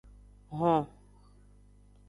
Hon. 0.49 0.87